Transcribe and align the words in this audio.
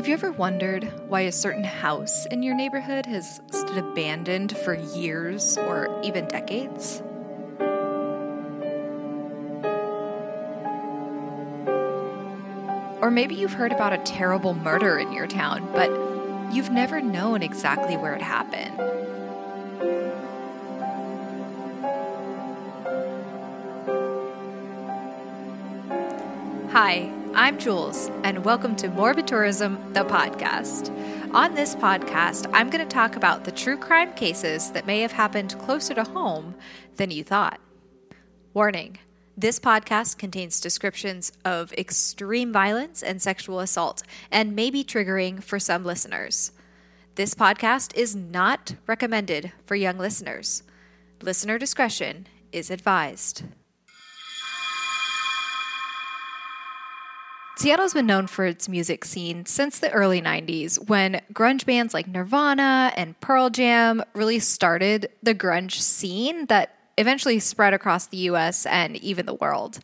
Have 0.00 0.08
you 0.08 0.14
ever 0.14 0.32
wondered 0.32 0.84
why 1.10 1.20
a 1.20 1.30
certain 1.30 1.62
house 1.62 2.24
in 2.24 2.42
your 2.42 2.54
neighborhood 2.54 3.04
has 3.04 3.42
stood 3.50 3.76
abandoned 3.76 4.56
for 4.56 4.72
years 4.72 5.58
or 5.58 6.00
even 6.02 6.26
decades? 6.26 7.02
Or 13.02 13.10
maybe 13.10 13.34
you've 13.34 13.52
heard 13.52 13.72
about 13.72 13.92
a 13.92 13.98
terrible 13.98 14.54
murder 14.54 14.98
in 14.98 15.12
your 15.12 15.26
town, 15.26 15.70
but 15.74 15.90
you've 16.50 16.70
never 16.70 17.02
known 17.02 17.42
exactly 17.42 17.98
where 17.98 18.14
it 18.14 18.22
happened. 18.22 18.80
Hi, 26.72 27.19
I'm 27.32 27.58
Jules, 27.58 28.10
and 28.24 28.44
welcome 28.44 28.74
to 28.76 28.88
Morbid 28.88 29.28
Tourism, 29.28 29.92
the 29.92 30.04
podcast. 30.04 30.90
On 31.32 31.54
this 31.54 31.76
podcast, 31.76 32.50
I'm 32.52 32.70
going 32.70 32.84
to 32.84 32.92
talk 32.92 33.14
about 33.14 33.44
the 33.44 33.52
true 33.52 33.76
crime 33.76 34.12
cases 34.14 34.72
that 34.72 34.84
may 34.84 35.00
have 35.00 35.12
happened 35.12 35.56
closer 35.60 35.94
to 35.94 36.02
home 36.02 36.56
than 36.96 37.12
you 37.12 37.22
thought. 37.22 37.60
Warning 38.52 38.98
this 39.36 39.60
podcast 39.60 40.18
contains 40.18 40.60
descriptions 40.60 41.32
of 41.44 41.72
extreme 41.74 42.52
violence 42.52 43.00
and 43.00 43.22
sexual 43.22 43.60
assault 43.60 44.02
and 44.32 44.56
may 44.56 44.68
be 44.68 44.82
triggering 44.82 45.40
for 45.40 45.60
some 45.60 45.84
listeners. 45.84 46.50
This 47.14 47.34
podcast 47.34 47.94
is 47.94 48.16
not 48.16 48.74
recommended 48.88 49.52
for 49.64 49.76
young 49.76 49.98
listeners. 49.98 50.64
Listener 51.22 51.58
discretion 51.58 52.26
is 52.50 52.70
advised. 52.70 53.44
Seattle's 57.60 57.92
been 57.92 58.06
known 58.06 58.26
for 58.26 58.46
its 58.46 58.70
music 58.70 59.04
scene 59.04 59.44
since 59.44 59.80
the 59.80 59.90
early 59.90 60.22
90s 60.22 60.88
when 60.88 61.20
grunge 61.34 61.66
bands 61.66 61.92
like 61.92 62.08
Nirvana 62.08 62.90
and 62.96 63.20
Pearl 63.20 63.50
Jam 63.50 64.02
really 64.14 64.38
started 64.38 65.10
the 65.22 65.34
grunge 65.34 65.78
scene 65.78 66.46
that 66.46 66.74
eventually 66.96 67.38
spread 67.38 67.74
across 67.74 68.06
the 68.06 68.16
US 68.30 68.64
and 68.64 68.96
even 68.96 69.26
the 69.26 69.34
world. 69.34 69.80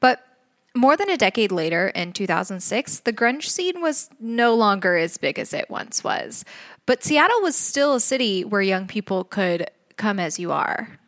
But 0.00 0.26
more 0.74 0.96
than 0.96 1.08
a 1.08 1.16
decade 1.16 1.52
later, 1.52 1.86
in 1.86 2.12
2006, 2.12 2.98
the 2.98 3.12
grunge 3.12 3.44
scene 3.44 3.80
was 3.80 4.10
no 4.18 4.52
longer 4.52 4.96
as 4.96 5.18
big 5.18 5.38
as 5.38 5.54
it 5.54 5.70
once 5.70 6.02
was. 6.02 6.44
But 6.84 7.04
Seattle 7.04 7.42
was 7.42 7.54
still 7.54 7.94
a 7.94 8.00
city 8.00 8.44
where 8.44 8.60
young 8.60 8.88
people 8.88 9.22
could 9.22 9.70
come 9.96 10.18
as 10.18 10.40
you 10.40 10.50
are. 10.50 10.98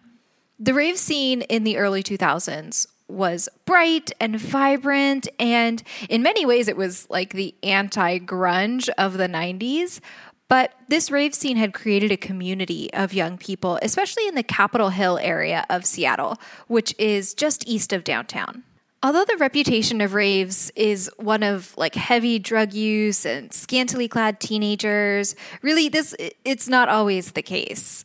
The 0.61 0.72
rave 0.72 0.98
scene 0.98 1.42
in 1.42 1.64
the 1.64 1.78
early 1.78 2.05
2000s 2.05 2.86
was 3.08 3.48
bright 3.64 4.12
and 4.20 4.38
vibrant, 4.38 5.28
and 5.38 5.83
in 6.08 6.22
many 6.22 6.47
ways, 6.47 6.69
it 6.69 6.77
was 6.77 7.08
like 7.10 7.33
the 7.33 7.55
anti 7.62 8.19
grunge 8.19 8.88
of 8.98 9.19
the 9.19 9.28
90s. 9.28 10.00
But 10.48 10.74
this 10.88 11.10
rave 11.10 11.34
scene 11.34 11.56
had 11.56 11.72
created 11.72 12.12
a 12.12 12.16
community 12.16 12.92
of 12.92 13.14
young 13.14 13.38
people, 13.38 13.78
especially 13.82 14.28
in 14.28 14.34
the 14.34 14.42
Capitol 14.42 14.91
Hill 14.91 15.19
area 15.19 15.64
of 15.70 15.86
Seattle, 15.86 16.36
which 16.69 16.94
is 16.98 17.34
just 17.34 17.66
east 17.66 17.92
of 17.92 18.05
downtown. 18.05 18.62
Although 19.02 19.25
the 19.25 19.36
reputation 19.36 20.00
of 20.00 20.14
raves 20.14 20.70
is 20.77 21.10
one 21.19 21.42
of 21.42 21.75
like 21.77 21.94
heavy 21.94 22.38
drug 22.38 22.72
use 22.72 23.27
and 23.27 23.52
scantily 23.52 24.08
clad 24.08 24.41
teenagers, 24.41 25.34
really 25.60 25.88
this 25.88 26.14
it's 26.44 26.69
not 26.69 26.88
always 26.88 27.32
the 27.32 27.42
case. 27.42 28.05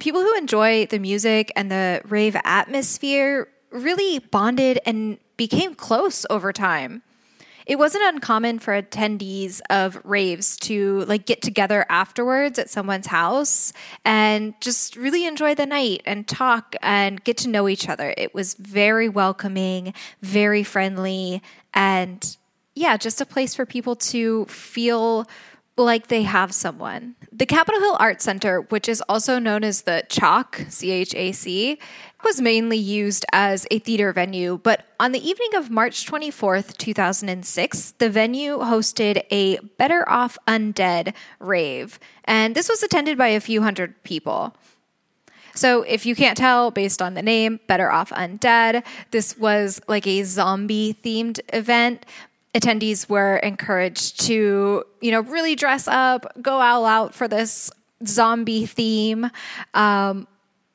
People 0.00 0.20
who 0.20 0.36
enjoy 0.36 0.86
the 0.86 0.98
music 0.98 1.50
and 1.56 1.70
the 1.70 2.02
rave 2.04 2.36
atmosphere 2.44 3.48
really 3.74 4.18
bonded 4.18 4.78
and 4.86 5.18
became 5.36 5.74
close 5.74 6.24
over 6.30 6.52
time 6.52 7.02
it 7.66 7.78
wasn't 7.78 8.04
uncommon 8.04 8.58
for 8.58 8.80
attendees 8.80 9.60
of 9.70 9.98
raves 10.04 10.56
to 10.58 11.00
like 11.06 11.24
get 11.24 11.40
together 11.40 11.86
afterwards 11.88 12.58
at 12.58 12.68
someone's 12.68 13.06
house 13.06 13.72
and 14.04 14.54
just 14.60 14.96
really 14.96 15.24
enjoy 15.24 15.54
the 15.54 15.64
night 15.64 16.02
and 16.04 16.28
talk 16.28 16.76
and 16.82 17.24
get 17.24 17.38
to 17.38 17.48
know 17.48 17.68
each 17.68 17.88
other. 17.88 18.12
It 18.16 18.34
was 18.34 18.54
very 18.54 19.08
welcoming, 19.08 19.94
very 20.20 20.62
friendly, 20.62 21.42
and 21.72 22.36
yeah, 22.74 22.96
just 22.96 23.20
a 23.20 23.26
place 23.26 23.54
for 23.54 23.64
people 23.64 23.96
to 23.96 24.44
feel 24.46 25.26
like 25.76 26.06
they 26.06 26.22
have 26.22 26.52
someone. 26.52 27.16
The 27.32 27.46
Capitol 27.46 27.80
Hill 27.80 27.96
Art 27.98 28.22
Center, 28.22 28.60
which 28.60 28.88
is 28.88 29.02
also 29.08 29.38
known 29.38 29.64
as 29.64 29.82
the 29.82 30.04
CHAC, 30.08 30.70
C 30.70 30.90
H 30.90 31.14
A 31.14 31.32
C, 31.32 31.78
was 32.22 32.40
mainly 32.40 32.78
used 32.78 33.24
as 33.32 33.66
a 33.70 33.78
theater 33.78 34.12
venue, 34.12 34.58
but 34.62 34.86
on 34.98 35.12
the 35.12 35.28
evening 35.28 35.54
of 35.54 35.70
March 35.70 36.06
24th, 36.06 36.76
2006, 36.78 37.92
the 37.98 38.08
venue 38.08 38.58
hosted 38.58 39.22
a 39.30 39.58
Better 39.76 40.08
Off 40.08 40.38
Undead 40.48 41.14
rave, 41.38 41.98
and 42.24 42.54
this 42.54 42.68
was 42.68 42.82
attended 42.82 43.18
by 43.18 43.28
a 43.28 43.40
few 43.40 43.62
hundred 43.62 44.02
people. 44.04 44.56
So, 45.56 45.82
if 45.82 46.04
you 46.04 46.16
can't 46.16 46.36
tell 46.36 46.72
based 46.72 47.00
on 47.00 47.14
the 47.14 47.22
name, 47.22 47.60
Better 47.68 47.92
Off 47.92 48.10
Undead, 48.10 48.84
this 49.12 49.38
was 49.38 49.80
like 49.86 50.06
a 50.06 50.24
zombie 50.24 50.96
themed 51.04 51.38
event, 51.52 52.06
attendees 52.54 53.08
were 53.08 53.36
encouraged 53.38 54.20
to, 54.26 54.84
you 55.00 55.10
know, 55.10 55.20
really 55.20 55.54
dress 55.54 55.88
up, 55.88 56.26
go 56.40 56.60
all 56.60 56.86
out 56.86 57.14
for 57.14 57.26
this 57.28 57.70
zombie 58.06 58.66
theme. 58.66 59.30
Um, 59.74 60.28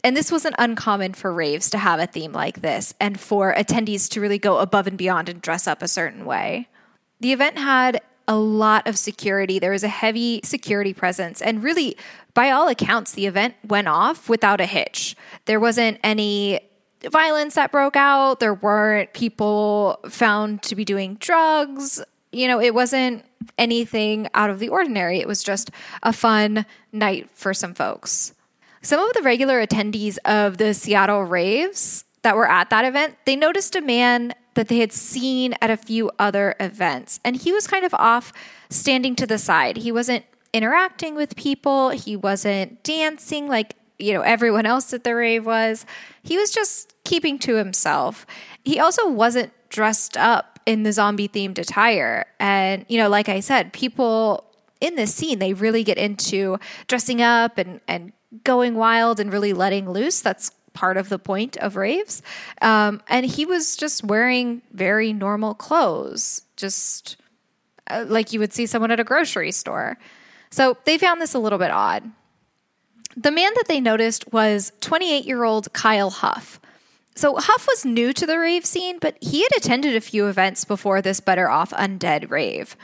and 0.03 0.15
this 0.15 0.31
wasn't 0.31 0.55
uncommon 0.57 1.13
for 1.13 1.33
raves 1.33 1.69
to 1.71 1.77
have 1.77 1.99
a 1.99 2.07
theme 2.07 2.31
like 2.31 2.61
this 2.61 2.93
and 2.99 3.19
for 3.19 3.53
attendees 3.53 4.09
to 4.09 4.21
really 4.21 4.37
go 4.37 4.59
above 4.59 4.87
and 4.87 4.97
beyond 4.97 5.29
and 5.29 5.41
dress 5.41 5.67
up 5.67 5.81
a 5.81 5.87
certain 5.87 6.25
way. 6.25 6.67
The 7.19 7.33
event 7.33 7.57
had 7.57 8.01
a 8.27 8.37
lot 8.37 8.87
of 8.87 8.97
security. 8.97 9.59
There 9.59 9.71
was 9.71 9.83
a 9.83 9.89
heavy 9.89 10.39
security 10.43 10.93
presence. 10.93 11.41
And 11.41 11.63
really, 11.63 11.97
by 12.33 12.51
all 12.51 12.67
accounts, 12.67 13.11
the 13.11 13.25
event 13.25 13.55
went 13.67 13.87
off 13.87 14.29
without 14.29 14.61
a 14.61 14.65
hitch. 14.65 15.15
There 15.45 15.59
wasn't 15.59 15.99
any 16.03 16.61
violence 17.03 17.55
that 17.55 17.71
broke 17.71 17.95
out. 17.95 18.39
There 18.39 18.53
weren't 18.53 19.13
people 19.13 19.99
found 20.09 20.63
to 20.63 20.75
be 20.75 20.85
doing 20.85 21.15
drugs. 21.15 22.03
You 22.31 22.47
know, 22.47 22.59
it 22.59 22.73
wasn't 22.73 23.25
anything 23.57 24.27
out 24.33 24.49
of 24.49 24.59
the 24.59 24.69
ordinary. 24.69 25.19
It 25.19 25.27
was 25.27 25.43
just 25.43 25.71
a 26.03 26.13
fun 26.13 26.65
night 26.91 27.29
for 27.31 27.53
some 27.53 27.73
folks. 27.73 28.33
Some 28.81 28.99
of 28.99 29.13
the 29.13 29.21
regular 29.21 29.65
attendees 29.65 30.17
of 30.25 30.57
the 30.57 30.73
Seattle 30.73 31.23
raves 31.23 32.05
that 32.21 32.35
were 32.35 32.49
at 32.49 32.69
that 32.69 32.85
event, 32.85 33.17
they 33.25 33.35
noticed 33.35 33.75
a 33.75 33.81
man 33.81 34.33
that 34.55 34.67
they 34.67 34.79
had 34.79 34.91
seen 34.91 35.53
at 35.61 35.69
a 35.69 35.77
few 35.77 36.11
other 36.19 36.55
events. 36.59 37.19
And 37.23 37.35
he 37.35 37.51
was 37.51 37.67
kind 37.67 37.85
of 37.85 37.93
off 37.93 38.33
standing 38.69 39.15
to 39.15 39.27
the 39.27 39.37
side. 39.37 39.77
He 39.77 39.91
wasn't 39.91 40.25
interacting 40.53 41.15
with 41.15 41.35
people, 41.35 41.89
he 41.89 42.15
wasn't 42.15 42.83
dancing 42.83 43.47
like 43.47 43.75
you 43.99 44.13
know 44.13 44.21
everyone 44.21 44.65
else 44.65 44.93
at 44.93 45.03
the 45.03 45.13
rave 45.15 45.45
was 45.45 45.85
he 46.23 46.37
was 46.37 46.51
just 46.51 46.93
keeping 47.03 47.37
to 47.39 47.55
himself. 47.55 48.25
He 48.63 48.79
also 48.79 49.09
wasn't 49.09 49.53
dressed 49.69 50.17
up 50.17 50.59
in 50.65 50.83
the 50.83 50.91
zombie 50.91 51.27
themed 51.27 51.57
attire. 51.57 52.25
And 52.39 52.85
you 52.87 52.97
know 52.97 53.09
like 53.09 53.29
i 53.29 53.39
said 53.39 53.73
people 53.73 54.45
in 54.81 54.95
this 54.95 55.13
scene 55.13 55.39
they 55.39 55.53
really 55.53 55.83
get 55.83 55.97
into 55.97 56.57
dressing 56.87 57.21
up 57.21 57.57
and 57.57 57.81
and 57.87 58.13
going 58.43 58.75
wild 58.75 59.19
and 59.19 59.31
really 59.31 59.53
letting 59.53 59.89
loose. 59.89 60.21
That's 60.21 60.51
part 60.73 60.97
of 60.97 61.09
the 61.09 61.19
point 61.19 61.57
of 61.57 61.75
raves. 61.75 62.21
Um, 62.61 63.01
and 63.07 63.25
he 63.25 63.45
was 63.45 63.75
just 63.75 64.03
wearing 64.03 64.61
very 64.71 65.13
normal 65.13 65.53
clothes 65.55 66.43
just 66.55 67.17
uh, 67.87 68.05
like 68.07 68.31
you 68.33 68.39
would 68.39 68.53
see 68.53 68.65
someone 68.65 68.91
at 68.91 68.99
a 68.99 69.03
grocery 69.03 69.51
store. 69.51 69.97
So 70.51 70.77
they 70.85 70.97
found 70.97 71.21
this 71.21 71.33
a 71.33 71.39
little 71.39 71.59
bit 71.59 71.71
odd 71.71 72.11
the 73.21 73.31
man 73.31 73.51
that 73.55 73.67
they 73.67 73.81
noticed 73.81 74.31
was 74.31 74.71
28 74.79 75.25
year 75.25 75.43
old 75.43 75.71
Kyle 75.73 76.09
Huff. 76.09 76.59
So 77.15 77.35
Huff 77.35 77.67
was 77.67 77.83
new 77.83 78.13
to 78.13 78.25
the 78.25 78.39
rave 78.39 78.65
scene, 78.65 78.97
but 78.97 79.17
he 79.19 79.41
had 79.41 79.51
attended 79.57 79.95
a 79.95 80.01
few 80.01 80.27
events 80.27 80.63
before 80.63 81.01
this 81.01 81.19
Better 81.19 81.49
Off 81.49 81.71
Undead 81.71 82.29
rave. 82.29 82.77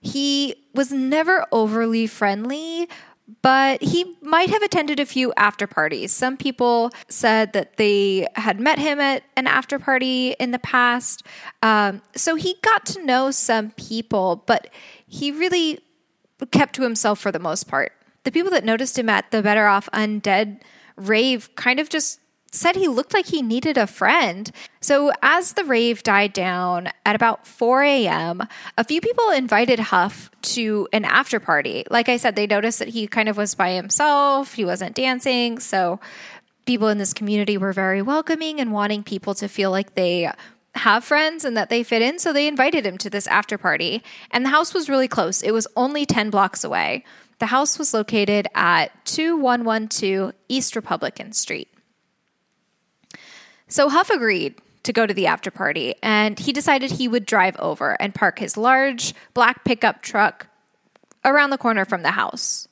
He 0.00 0.54
was 0.72 0.92
never 0.92 1.44
overly 1.50 2.06
friendly, 2.06 2.88
but 3.42 3.82
he 3.82 4.14
might 4.22 4.50
have 4.50 4.62
attended 4.62 5.00
a 5.00 5.06
few 5.06 5.32
after 5.36 5.66
parties. 5.66 6.12
Some 6.12 6.36
people 6.36 6.92
said 7.08 7.52
that 7.54 7.76
they 7.76 8.28
had 8.36 8.60
met 8.60 8.78
him 8.78 9.00
at 9.00 9.24
an 9.36 9.48
after 9.48 9.80
party 9.80 10.36
in 10.38 10.52
the 10.52 10.60
past. 10.60 11.24
Um, 11.60 12.02
so 12.14 12.36
he 12.36 12.54
got 12.62 12.86
to 12.86 13.04
know 13.04 13.32
some 13.32 13.72
people, 13.72 14.44
but 14.46 14.68
he 15.08 15.32
really 15.32 15.80
kept 16.52 16.76
to 16.76 16.82
himself 16.82 17.18
for 17.18 17.32
the 17.32 17.40
most 17.40 17.66
part 17.66 17.95
the 18.26 18.32
people 18.32 18.50
that 18.50 18.64
noticed 18.64 18.98
him 18.98 19.08
at 19.08 19.30
the 19.30 19.40
Better 19.40 19.68
Off 19.68 19.88
Undead 19.94 20.60
rave 20.96 21.48
kind 21.54 21.78
of 21.78 21.88
just 21.88 22.18
said 22.50 22.74
he 22.74 22.88
looked 22.88 23.14
like 23.14 23.26
he 23.26 23.40
needed 23.40 23.78
a 23.78 23.86
friend. 23.86 24.50
So, 24.80 25.12
as 25.22 25.52
the 25.52 25.62
rave 25.62 26.02
died 26.02 26.32
down 26.32 26.88
at 27.04 27.14
about 27.14 27.46
4 27.46 27.84
a.m., 27.84 28.42
a 28.76 28.82
few 28.82 29.00
people 29.00 29.30
invited 29.30 29.78
Huff 29.78 30.28
to 30.42 30.88
an 30.92 31.04
after 31.04 31.38
party. 31.38 31.84
Like 31.88 32.08
I 32.08 32.16
said, 32.16 32.34
they 32.34 32.48
noticed 32.48 32.80
that 32.80 32.88
he 32.88 33.06
kind 33.06 33.28
of 33.28 33.36
was 33.36 33.54
by 33.54 33.70
himself, 33.70 34.54
he 34.54 34.64
wasn't 34.64 34.96
dancing. 34.96 35.60
So, 35.60 36.00
people 36.64 36.88
in 36.88 36.98
this 36.98 37.14
community 37.14 37.56
were 37.56 37.72
very 37.72 38.02
welcoming 38.02 38.58
and 38.58 38.72
wanting 38.72 39.04
people 39.04 39.34
to 39.36 39.46
feel 39.46 39.70
like 39.70 39.94
they 39.94 40.32
have 40.74 41.04
friends 41.04 41.44
and 41.44 41.56
that 41.56 41.70
they 41.70 41.84
fit 41.84 42.02
in, 42.02 42.18
so 42.18 42.32
they 42.32 42.48
invited 42.48 42.84
him 42.84 42.98
to 42.98 43.08
this 43.08 43.28
after 43.28 43.56
party. 43.56 44.02
And 44.32 44.44
the 44.44 44.50
house 44.50 44.74
was 44.74 44.88
really 44.88 45.08
close, 45.08 45.42
it 45.42 45.52
was 45.52 45.68
only 45.76 46.04
10 46.04 46.30
blocks 46.30 46.64
away. 46.64 47.04
The 47.38 47.46
house 47.46 47.78
was 47.78 47.92
located 47.92 48.46
at 48.54 49.04
2112 49.04 50.32
East 50.48 50.74
Republican 50.74 51.32
Street. 51.32 51.68
So 53.68 53.88
Huff 53.88 54.10
agreed 54.10 54.54
to 54.84 54.92
go 54.92 55.06
to 55.06 55.12
the 55.12 55.26
after 55.26 55.50
party, 55.50 55.94
and 56.02 56.38
he 56.38 56.52
decided 56.52 56.92
he 56.92 57.08
would 57.08 57.26
drive 57.26 57.56
over 57.58 58.00
and 58.00 58.14
park 58.14 58.38
his 58.38 58.56
large 58.56 59.14
black 59.34 59.64
pickup 59.64 60.00
truck 60.00 60.46
around 61.24 61.50
the 61.50 61.58
corner 61.58 61.84
from 61.84 62.02
the 62.02 62.12
house. 62.12 62.68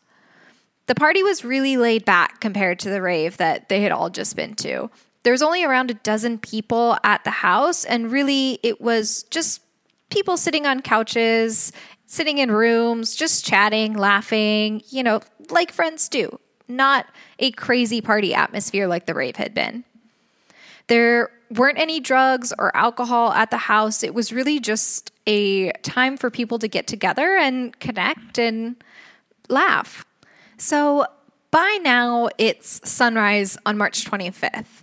The 0.86 0.94
party 0.94 1.22
was 1.22 1.44
really 1.44 1.76
laid 1.76 2.04
back 2.04 2.40
compared 2.40 2.78
to 2.80 2.90
the 2.90 3.02
rave 3.02 3.36
that 3.38 3.68
they 3.68 3.80
had 3.80 3.92
all 3.92 4.10
just 4.10 4.36
been 4.36 4.54
to. 4.56 4.90
There 5.24 5.32
was 5.32 5.42
only 5.42 5.64
around 5.64 5.90
a 5.90 5.94
dozen 5.94 6.38
people 6.38 6.98
at 7.02 7.24
the 7.24 7.30
house, 7.30 7.84
and 7.84 8.12
really 8.12 8.60
it 8.62 8.80
was 8.80 9.24
just 9.24 9.60
people 10.10 10.36
sitting 10.36 10.66
on 10.66 10.80
couches, 10.80 11.72
sitting 12.06 12.38
in 12.38 12.50
rooms, 12.50 13.14
just 13.14 13.44
chatting, 13.44 13.94
laughing, 13.94 14.82
you 14.88 15.02
know, 15.02 15.20
like 15.50 15.72
friends 15.72 16.08
do. 16.08 16.38
Not 16.68 17.06
a 17.38 17.50
crazy 17.52 18.00
party 18.00 18.34
atmosphere 18.34 18.86
like 18.86 19.06
the 19.06 19.14
rave 19.14 19.36
had 19.36 19.54
been. 19.54 19.84
There 20.86 21.30
weren't 21.50 21.78
any 21.78 22.00
drugs 22.00 22.52
or 22.58 22.74
alcohol 22.76 23.32
at 23.32 23.50
the 23.50 23.56
house. 23.56 24.02
It 24.02 24.14
was 24.14 24.32
really 24.32 24.60
just 24.60 25.12
a 25.26 25.72
time 25.82 26.16
for 26.16 26.30
people 26.30 26.58
to 26.58 26.68
get 26.68 26.86
together 26.86 27.36
and 27.36 27.78
connect 27.80 28.38
and 28.38 28.76
laugh. 29.48 30.04
So 30.56 31.06
by 31.50 31.78
now, 31.82 32.28
it's 32.38 32.80
sunrise 32.88 33.56
on 33.64 33.78
March 33.78 34.04
25th. 34.04 34.82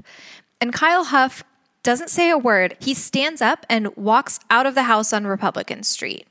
And 0.59 0.71
Kyle 0.71 1.05
Huff 1.05 1.43
doesn't 1.83 2.09
say 2.09 2.29
a 2.29 2.37
word. 2.37 2.77
He 2.79 2.93
stands 2.93 3.41
up 3.41 3.65
and 3.69 3.95
walks 3.95 4.39
out 4.49 4.65
of 4.65 4.75
the 4.75 4.83
house 4.83 5.11
on 5.11 5.25
Republican 5.25 5.83
Street. 5.83 6.27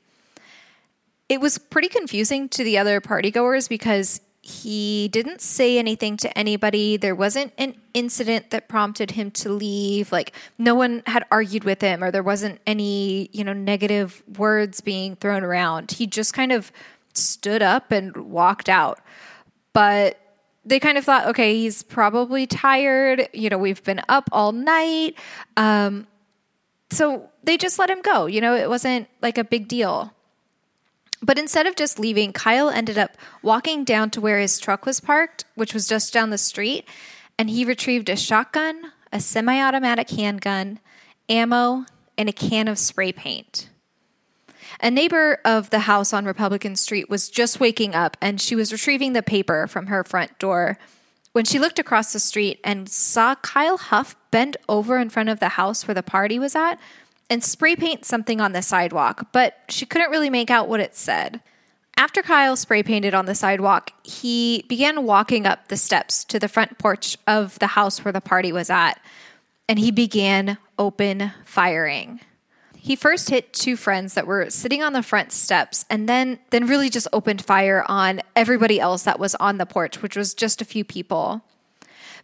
It 1.31 1.39
was 1.39 1.57
pretty 1.57 1.87
confusing 1.87 2.49
to 2.49 2.63
the 2.65 2.77
other 2.77 2.99
partygoers 2.99 3.69
because 3.69 4.19
he 4.41 5.07
didn't 5.07 5.39
say 5.39 5.79
anything 5.79 6.17
to 6.17 6.37
anybody. 6.37 6.97
There 6.97 7.15
wasn't 7.15 7.53
an 7.57 7.75
incident 7.93 8.49
that 8.49 8.67
prompted 8.67 9.11
him 9.11 9.31
to 9.31 9.49
leave. 9.49 10.11
Like 10.11 10.33
no 10.57 10.75
one 10.75 11.03
had 11.05 11.23
argued 11.31 11.63
with 11.63 11.79
him 11.79 12.03
or 12.03 12.11
there 12.11 12.21
wasn't 12.21 12.59
any, 12.67 13.29
you 13.31 13.45
know, 13.45 13.53
negative 13.53 14.21
words 14.37 14.81
being 14.81 15.15
thrown 15.15 15.45
around. 15.45 15.91
He 15.91 16.05
just 16.05 16.33
kind 16.33 16.51
of 16.51 16.69
stood 17.13 17.61
up 17.61 17.93
and 17.93 18.13
walked 18.17 18.67
out. 18.67 18.99
But 19.71 20.19
they 20.65 20.81
kind 20.81 20.97
of 20.97 21.05
thought, 21.05 21.27
okay, 21.27 21.55
he's 21.55 21.81
probably 21.81 22.45
tired. 22.45 23.29
You 23.31 23.49
know, 23.49 23.57
we've 23.57 23.81
been 23.85 24.01
up 24.09 24.27
all 24.33 24.51
night. 24.51 25.15
Um, 25.55 26.07
so 26.89 27.29
they 27.41 27.55
just 27.55 27.79
let 27.79 27.89
him 27.89 28.01
go. 28.01 28.25
You 28.25 28.41
know, 28.41 28.53
it 28.53 28.67
wasn't 28.67 29.07
like 29.21 29.37
a 29.37 29.45
big 29.45 29.69
deal. 29.69 30.13
But 31.21 31.37
instead 31.37 31.67
of 31.67 31.75
just 31.75 31.99
leaving, 31.99 32.33
Kyle 32.33 32.69
ended 32.69 32.97
up 32.97 33.15
walking 33.41 33.83
down 33.83 34.09
to 34.11 34.21
where 34.21 34.39
his 34.39 34.59
truck 34.59 34.85
was 34.85 34.99
parked, 34.99 35.45
which 35.55 35.73
was 35.73 35.87
just 35.87 36.13
down 36.13 36.31
the 36.31 36.37
street, 36.37 36.85
and 37.37 37.49
he 37.49 37.63
retrieved 37.63 38.09
a 38.09 38.15
shotgun, 38.15 38.91
a 39.13 39.19
semi 39.19 39.61
automatic 39.61 40.09
handgun, 40.09 40.79
ammo, 41.29 41.85
and 42.17 42.27
a 42.27 42.33
can 42.33 42.67
of 42.67 42.79
spray 42.79 43.11
paint. 43.11 43.69
A 44.79 44.89
neighbor 44.89 45.39
of 45.45 45.69
the 45.69 45.79
house 45.79 46.11
on 46.11 46.25
Republican 46.25 46.75
Street 46.75 47.09
was 47.09 47.29
just 47.29 47.59
waking 47.59 47.93
up 47.93 48.17
and 48.19 48.41
she 48.41 48.55
was 48.55 48.71
retrieving 48.71 49.13
the 49.13 49.21
paper 49.21 49.67
from 49.67 49.87
her 49.87 50.03
front 50.03 50.39
door 50.39 50.79
when 51.33 51.45
she 51.45 51.59
looked 51.59 51.77
across 51.77 52.13
the 52.13 52.19
street 52.19 52.59
and 52.63 52.89
saw 52.89 53.35
Kyle 53.35 53.77
Huff 53.77 54.15
bent 54.31 54.57
over 54.67 54.97
in 54.97 55.09
front 55.09 55.29
of 55.29 55.39
the 55.39 55.49
house 55.49 55.87
where 55.87 55.95
the 55.95 56.03
party 56.03 56.39
was 56.39 56.55
at 56.55 56.79
and 57.31 57.41
spray 57.41 57.77
paint 57.77 58.03
something 58.03 58.41
on 58.41 58.51
the 58.51 58.61
sidewalk, 58.61 59.29
but 59.31 59.55
she 59.69 59.85
couldn't 59.85 60.11
really 60.11 60.29
make 60.29 60.51
out 60.51 60.67
what 60.67 60.81
it 60.81 60.93
said. 60.93 61.39
After 61.95 62.21
Kyle 62.21 62.57
spray 62.57 62.83
painted 62.83 63.13
on 63.13 63.25
the 63.25 63.35
sidewalk, 63.35 63.93
he 64.03 64.65
began 64.67 65.05
walking 65.05 65.45
up 65.45 65.69
the 65.69 65.77
steps 65.77 66.25
to 66.25 66.39
the 66.39 66.49
front 66.49 66.77
porch 66.77 67.17
of 67.25 67.57
the 67.59 67.67
house 67.67 68.03
where 68.03 68.11
the 68.11 68.19
party 68.19 68.51
was 68.51 68.69
at, 68.69 68.99
and 69.69 69.79
he 69.79 69.91
began 69.91 70.57
open 70.77 71.31
firing. 71.45 72.19
He 72.75 72.97
first 72.97 73.29
hit 73.29 73.53
two 73.53 73.77
friends 73.77 74.13
that 74.15 74.27
were 74.27 74.49
sitting 74.49 74.83
on 74.83 74.91
the 74.91 75.03
front 75.03 75.31
steps 75.31 75.85
and 75.89 76.09
then 76.09 76.39
then 76.49 76.67
really 76.67 76.89
just 76.89 77.07
opened 77.13 77.45
fire 77.45 77.85
on 77.87 78.21
everybody 78.35 78.77
else 78.77 79.03
that 79.03 79.19
was 79.19 79.35
on 79.35 79.57
the 79.57 79.65
porch, 79.65 80.01
which 80.01 80.17
was 80.17 80.33
just 80.33 80.61
a 80.61 80.65
few 80.65 80.83
people. 80.83 81.43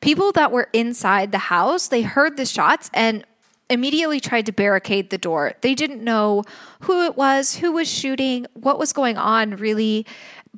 People 0.01 0.33
that 0.33 0.51
were 0.51 0.67
inside 0.73 1.31
the 1.31 1.37
house, 1.37 1.87
they 1.87 2.01
heard 2.01 2.35
the 2.35 2.45
shots 2.45 2.89
and 2.93 3.23
immediately 3.69 4.19
tried 4.19 4.45
to 4.45 4.51
barricade 4.51 5.09
the 5.09 5.17
door. 5.17 5.53
They 5.61 5.75
didn't 5.75 6.03
know 6.03 6.43
who 6.81 7.05
it 7.05 7.17
was, 7.17 7.57
who 7.57 7.71
was 7.71 7.91
shooting, 7.91 8.45
what 8.53 8.79
was 8.79 8.93
going 8.93 9.17
on 9.17 9.55
really, 9.55 10.05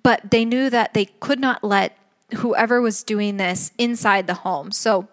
but 0.01 0.31
they 0.31 0.45
knew 0.45 0.69
that 0.69 0.93
they 0.93 1.05
could 1.05 1.39
not 1.39 1.63
let 1.63 1.97
whoever 2.35 2.81
was 2.81 3.03
doing 3.03 3.37
this 3.37 3.71
inside 3.77 4.27
the 4.27 4.35
home. 4.35 4.71
So 4.71 5.07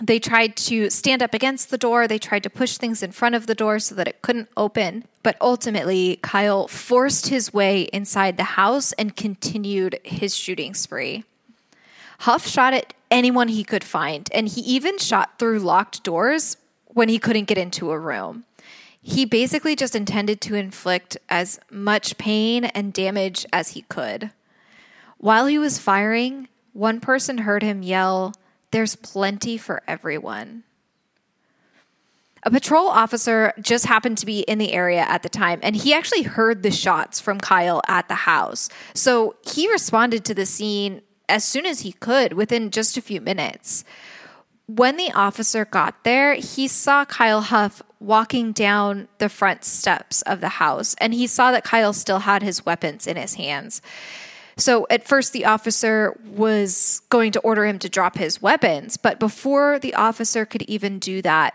they 0.00 0.18
tried 0.18 0.56
to 0.56 0.90
stand 0.90 1.22
up 1.22 1.34
against 1.34 1.70
the 1.70 1.78
door. 1.78 2.06
They 2.06 2.18
tried 2.18 2.44
to 2.44 2.50
push 2.50 2.76
things 2.76 3.02
in 3.02 3.12
front 3.12 3.34
of 3.34 3.46
the 3.46 3.54
door 3.54 3.78
so 3.78 3.94
that 3.94 4.06
it 4.06 4.22
couldn't 4.22 4.48
open. 4.56 5.04
But 5.22 5.36
ultimately, 5.40 6.20
Kyle 6.22 6.68
forced 6.68 7.28
his 7.28 7.52
way 7.52 7.82
inside 7.92 8.36
the 8.36 8.44
house 8.44 8.92
and 8.92 9.16
continued 9.16 9.98
his 10.04 10.36
shooting 10.36 10.74
spree. 10.74 11.24
Huff 12.20 12.46
shot 12.46 12.74
at 12.74 12.94
anyone 13.10 13.48
he 13.48 13.64
could 13.64 13.84
find, 13.84 14.28
and 14.32 14.48
he 14.48 14.60
even 14.60 14.98
shot 14.98 15.38
through 15.38 15.60
locked 15.60 16.04
doors 16.04 16.56
when 16.98 17.08
he 17.08 17.20
couldn't 17.20 17.44
get 17.44 17.56
into 17.56 17.92
a 17.92 17.98
room. 17.98 18.44
He 19.00 19.24
basically 19.24 19.76
just 19.76 19.94
intended 19.94 20.40
to 20.40 20.56
inflict 20.56 21.16
as 21.28 21.60
much 21.70 22.18
pain 22.18 22.64
and 22.64 22.92
damage 22.92 23.46
as 23.52 23.70
he 23.70 23.82
could. 23.82 24.32
While 25.16 25.46
he 25.46 25.58
was 25.58 25.78
firing, 25.78 26.48
one 26.72 26.98
person 26.98 27.38
heard 27.38 27.62
him 27.62 27.84
yell, 27.84 28.34
There's 28.72 28.96
plenty 28.96 29.56
for 29.56 29.80
everyone. 29.86 30.64
A 32.42 32.50
patrol 32.50 32.88
officer 32.88 33.52
just 33.60 33.86
happened 33.86 34.18
to 34.18 34.26
be 34.26 34.40
in 34.40 34.58
the 34.58 34.72
area 34.72 35.02
at 35.02 35.22
the 35.22 35.28
time, 35.28 35.60
and 35.62 35.76
he 35.76 35.94
actually 35.94 36.22
heard 36.22 36.64
the 36.64 36.72
shots 36.72 37.20
from 37.20 37.38
Kyle 37.38 37.80
at 37.86 38.08
the 38.08 38.14
house. 38.14 38.68
So 38.94 39.36
he 39.48 39.70
responded 39.70 40.24
to 40.24 40.34
the 40.34 40.46
scene 40.46 41.02
as 41.28 41.44
soon 41.44 41.64
as 41.64 41.80
he 41.80 41.92
could 41.92 42.32
within 42.32 42.72
just 42.72 42.96
a 42.96 43.02
few 43.02 43.20
minutes. 43.20 43.84
When 44.68 44.98
the 44.98 45.10
officer 45.12 45.64
got 45.64 46.04
there, 46.04 46.34
he 46.34 46.68
saw 46.68 47.06
Kyle 47.06 47.40
Huff 47.40 47.80
walking 48.00 48.52
down 48.52 49.08
the 49.16 49.30
front 49.30 49.64
steps 49.64 50.20
of 50.22 50.42
the 50.42 50.50
house, 50.50 50.94
and 51.00 51.14
he 51.14 51.26
saw 51.26 51.50
that 51.50 51.64
Kyle 51.64 51.94
still 51.94 52.20
had 52.20 52.42
his 52.42 52.66
weapons 52.66 53.06
in 53.06 53.16
his 53.16 53.34
hands. 53.34 53.80
So 54.58 54.86
at 54.90 55.08
first, 55.08 55.32
the 55.32 55.46
officer 55.46 56.20
was 56.22 57.00
going 57.08 57.32
to 57.32 57.40
order 57.40 57.64
him 57.64 57.78
to 57.78 57.88
drop 57.88 58.18
his 58.18 58.42
weapons, 58.42 58.98
but 58.98 59.18
before 59.18 59.78
the 59.78 59.94
officer 59.94 60.44
could 60.44 60.62
even 60.62 60.98
do 60.98 61.22
that, 61.22 61.54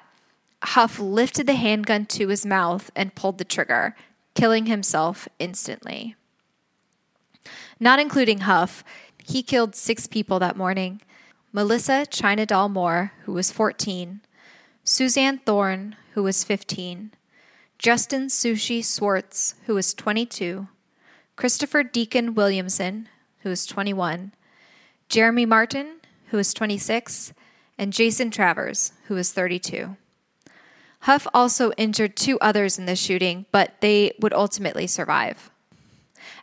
Huff 0.63 0.99
lifted 0.99 1.45
the 1.45 1.53
handgun 1.53 2.07
to 2.07 2.29
his 2.29 2.47
mouth 2.47 2.89
and 2.95 3.13
pulled 3.13 3.37
the 3.37 3.45
trigger, 3.45 3.95
killing 4.33 4.65
himself 4.65 5.27
instantly. 5.37 6.15
Not 7.79 7.99
including 7.99 8.39
Huff, 8.39 8.83
he 9.23 9.43
killed 9.43 9.75
six 9.75 10.07
people 10.07 10.39
that 10.39 10.57
morning. 10.57 11.01
Melissa 11.55 12.07
China 12.07 12.47
Doll 12.47 12.67
Moore, 12.67 13.11
who 13.25 13.31
was 13.31 13.51
14, 13.51 14.21
Suzanne 14.83 15.37
Thorne, 15.37 15.95
who 16.15 16.23
was 16.23 16.43
15, 16.43 17.11
Justin 17.77 18.25
Sushi 18.25 18.83
Schwartz, 18.83 19.53
who 19.67 19.75
was 19.75 19.93
22, 19.93 20.67
Christopher 21.35 21.83
Deacon 21.83 22.33
Williamson, 22.33 23.07
who 23.41 23.49
was 23.49 23.67
21, 23.67 24.33
Jeremy 25.09 25.45
Martin, 25.45 25.97
who 26.29 26.37
was 26.37 26.55
26, 26.55 27.33
and 27.77 27.93
Jason 27.93 28.31
Travers, 28.31 28.93
who 29.05 29.13
was 29.13 29.31
32. 29.31 29.95
Huff 31.01 31.27
also 31.35 31.71
injured 31.73 32.15
two 32.15 32.39
others 32.39 32.79
in 32.79 32.87
the 32.87 32.95
shooting, 32.95 33.45
but 33.51 33.79
they 33.79 34.13
would 34.19 34.33
ultimately 34.33 34.87
survive. 34.87 35.51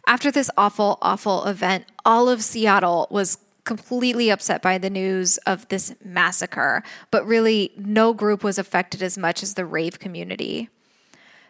After 0.06 0.30
this 0.30 0.52
awful, 0.56 0.98
awful 1.02 1.46
event, 1.46 1.86
all 2.04 2.28
of 2.28 2.44
Seattle 2.44 3.08
was 3.10 3.38
completely 3.64 4.30
upset 4.30 4.62
by 4.62 4.78
the 4.78 4.90
news 4.90 5.38
of 5.38 5.68
this 5.68 5.94
massacre, 6.04 6.82
but 7.10 7.26
really 7.26 7.72
no 7.76 8.12
group 8.12 8.42
was 8.44 8.58
affected 8.58 9.02
as 9.02 9.16
much 9.16 9.42
as 9.42 9.54
the 9.54 9.64
rave 9.64 9.98
community. 9.98 10.68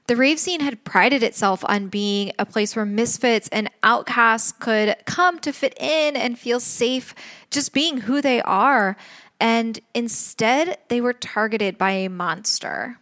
The 0.06 0.16
rave 0.16 0.40
scene 0.40 0.60
had 0.60 0.84
prided 0.84 1.22
itself 1.22 1.64
on 1.66 1.88
being 1.88 2.32
a 2.38 2.46
place 2.46 2.74
where 2.74 2.84
misfits 2.84 3.48
and 3.52 3.70
outcasts 3.82 4.52
could 4.52 4.96
come 5.04 5.38
to 5.40 5.52
fit 5.52 5.76
in 5.80 6.16
and 6.16 6.38
feel 6.38 6.58
safe 6.58 7.14
just 7.50 7.72
being 7.72 7.98
who 7.98 8.20
they 8.20 8.42
are. 8.42 8.96
And 9.38 9.78
instead, 9.94 10.78
they 10.88 11.00
were 11.00 11.12
targeted 11.12 11.78
by 11.78 11.92
a 11.92 12.08
monster. 12.08 12.99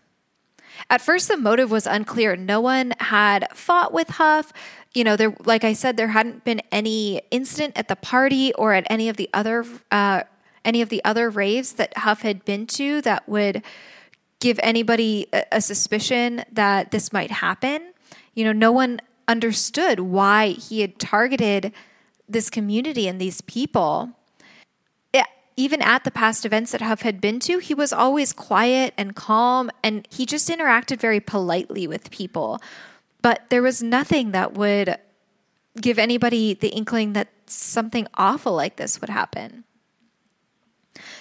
At 0.90 1.00
first, 1.00 1.28
the 1.28 1.36
motive 1.36 1.70
was 1.70 1.86
unclear. 1.86 2.36
No 2.36 2.60
one 2.60 2.92
had 3.00 3.46
fought 3.52 3.92
with 3.92 4.08
Huff 4.10 4.52
you 4.94 5.04
know, 5.04 5.16
there, 5.16 5.34
like 5.44 5.64
I 5.64 5.74
said, 5.74 5.96
there 5.96 6.08
hadn't 6.08 6.44
been 6.44 6.60
any 6.72 7.20
incident 7.30 7.74
at 7.76 7.88
the 7.88 7.96
party 7.96 8.52
or 8.54 8.72
at 8.72 8.86
any 8.90 9.08
of 9.08 9.16
the 9.16 9.28
other, 9.34 9.64
uh, 9.90 10.22
any 10.64 10.82
of 10.82 10.88
the 10.88 11.04
other 11.04 11.30
raves 11.30 11.74
that 11.74 11.96
Huff 11.98 12.22
had 12.22 12.44
been 12.44 12.66
to 12.66 13.00
that 13.02 13.28
would 13.28 13.62
give 14.40 14.58
anybody 14.62 15.26
a, 15.32 15.44
a 15.52 15.60
suspicion 15.60 16.44
that 16.50 16.90
this 16.90 17.12
might 17.12 17.30
happen. 17.30 17.92
You 18.34 18.44
know, 18.44 18.52
no 18.52 18.72
one 18.72 19.00
understood 19.26 20.00
why 20.00 20.48
he 20.48 20.80
had 20.80 20.98
targeted 20.98 21.72
this 22.28 22.50
community 22.50 23.08
and 23.08 23.20
these 23.20 23.40
people. 23.42 24.10
Even 25.58 25.82
at 25.82 26.04
the 26.04 26.12
past 26.12 26.46
events 26.46 26.70
that 26.70 26.82
Huff 26.82 27.02
had 27.02 27.20
been 27.20 27.40
to, 27.40 27.58
he 27.58 27.74
was 27.74 27.92
always 27.92 28.32
quiet 28.32 28.94
and 28.96 29.16
calm, 29.16 29.72
and 29.82 30.06
he 30.08 30.24
just 30.24 30.48
interacted 30.48 31.00
very 31.00 31.18
politely 31.18 31.84
with 31.88 32.12
people. 32.12 32.62
But 33.22 33.42
there 33.50 33.60
was 33.60 33.82
nothing 33.82 34.30
that 34.30 34.54
would 34.54 34.96
give 35.80 35.98
anybody 35.98 36.54
the 36.54 36.68
inkling 36.68 37.12
that 37.14 37.26
something 37.46 38.06
awful 38.14 38.52
like 38.52 38.76
this 38.76 39.00
would 39.00 39.10
happen. 39.10 39.64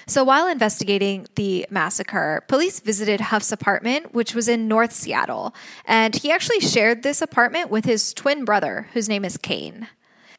So 0.06 0.24
while 0.24 0.48
investigating 0.48 1.26
the 1.34 1.66
massacre, 1.72 2.44
police 2.48 2.80
visited 2.80 3.20
Huff's 3.22 3.52
apartment, 3.52 4.14
which 4.14 4.36
was 4.36 4.48
in 4.48 4.68
North 4.68 4.92
Seattle, 4.92 5.56
and 5.84 6.16
he 6.16 6.32
actually 6.32 6.60
shared 6.60 7.02
this 7.02 7.24
apartment 7.24 7.72
with 7.72 7.86
his 7.86 8.14
twin 8.14 8.46
brother, 8.46 8.88
whose 8.94 9.10
name 9.10 9.26
is 9.26 9.36
Kane. 9.36 9.88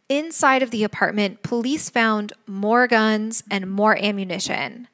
Inside 0.08 0.62
of 0.62 0.70
the 0.70 0.84
apartment, 0.84 1.42
police 1.42 1.90
found 1.90 2.32
more 2.46 2.86
guns 2.86 3.42
and 3.50 3.70
more 3.70 3.96
ammunition. 4.02 4.88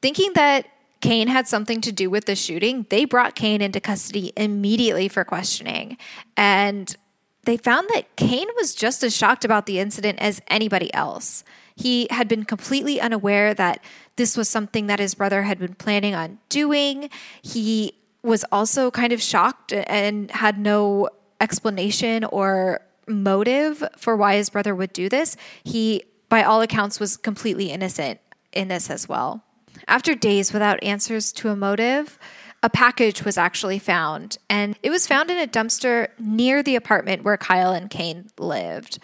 Thinking 0.00 0.32
that 0.34 0.66
Kane 1.02 1.28
had 1.28 1.46
something 1.46 1.80
to 1.82 1.92
do 1.92 2.08
with 2.08 2.24
the 2.24 2.36
shooting, 2.36 2.86
they 2.88 3.04
brought 3.04 3.34
Kane 3.34 3.60
into 3.60 3.80
custody 3.80 4.32
immediately 4.36 5.08
for 5.08 5.24
questioning. 5.24 5.98
And 6.36 6.96
they 7.44 7.56
found 7.56 7.88
that 7.92 8.14
Kane 8.16 8.48
was 8.56 8.74
just 8.74 9.02
as 9.02 9.14
shocked 9.14 9.44
about 9.44 9.66
the 9.66 9.80
incident 9.80 10.18
as 10.20 10.40
anybody 10.48 10.92
else. 10.94 11.44
He 11.74 12.06
had 12.10 12.28
been 12.28 12.44
completely 12.44 13.00
unaware 13.00 13.52
that 13.52 13.82
this 14.16 14.36
was 14.36 14.48
something 14.48 14.86
that 14.86 15.00
his 15.00 15.14
brother 15.14 15.42
had 15.42 15.58
been 15.58 15.74
planning 15.74 16.14
on 16.14 16.38
doing. 16.48 17.10
He 17.42 17.94
was 18.22 18.44
also 18.52 18.90
kind 18.90 19.12
of 19.12 19.20
shocked 19.20 19.72
and 19.72 20.30
had 20.30 20.58
no 20.58 21.08
explanation 21.40 22.24
or 22.24 22.80
motive 23.06 23.82
for 23.96 24.16
why 24.16 24.36
his 24.36 24.50
brother 24.50 24.74
would 24.74 24.92
do 24.92 25.08
this. 25.08 25.36
He, 25.64 26.04
by 26.28 26.42
all 26.42 26.60
accounts, 26.60 27.00
was 27.00 27.16
completely 27.16 27.70
innocent 27.70 28.20
in 28.52 28.68
this 28.68 28.90
as 28.90 29.08
well. 29.08 29.44
After 29.88 30.14
days 30.14 30.52
without 30.52 30.82
answers 30.82 31.32
to 31.32 31.48
a 31.48 31.56
motive, 31.56 32.18
a 32.62 32.70
package 32.70 33.24
was 33.24 33.36
actually 33.36 33.80
found, 33.80 34.38
and 34.48 34.78
it 34.82 34.90
was 34.90 35.06
found 35.06 35.30
in 35.30 35.38
a 35.38 35.48
dumpster 35.48 36.08
near 36.18 36.62
the 36.62 36.76
apartment 36.76 37.24
where 37.24 37.36
Kyle 37.36 37.72
and 37.72 37.90
Kane 37.90 38.28
lived. 38.38 38.98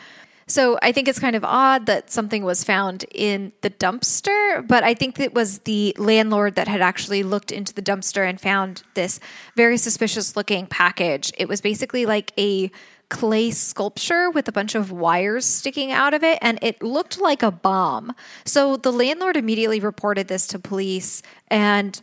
So 0.46 0.78
I 0.80 0.92
think 0.92 1.08
it's 1.08 1.18
kind 1.18 1.36
of 1.36 1.44
odd 1.44 1.86
that 1.86 2.10
something 2.10 2.42
was 2.42 2.64
found 2.64 3.04
in 3.12 3.52
the 3.60 3.68
dumpster, 3.68 4.66
but 4.66 4.82
I 4.82 4.94
think 4.94 5.20
it 5.20 5.34
was 5.34 5.58
the 5.60 5.94
landlord 5.98 6.54
that 6.54 6.68
had 6.68 6.80
actually 6.80 7.22
looked 7.22 7.52
into 7.52 7.74
the 7.74 7.82
dumpster 7.82 8.26
and 8.26 8.40
found 8.40 8.82
this 8.94 9.20
very 9.56 9.76
suspicious 9.76 10.36
looking 10.36 10.66
package. 10.66 11.32
It 11.36 11.48
was 11.48 11.60
basically 11.60 12.06
like 12.06 12.32
a 12.38 12.70
clay 13.08 13.50
sculpture 13.50 14.30
with 14.30 14.48
a 14.48 14.52
bunch 14.52 14.74
of 14.74 14.90
wires 14.90 15.46
sticking 15.46 15.92
out 15.92 16.14
of 16.14 16.22
it, 16.22 16.38
and 16.42 16.58
it 16.62 16.82
looked 16.82 17.20
like 17.20 17.42
a 17.42 17.50
bomb. 17.50 18.14
So 18.44 18.76
the 18.76 18.92
landlord 18.92 19.36
immediately 19.36 19.80
reported 19.80 20.28
this 20.28 20.46
to 20.48 20.58
police, 20.58 21.22
and 21.48 22.00